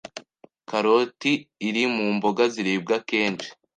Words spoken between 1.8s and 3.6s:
mu mboga ziribwa kenshi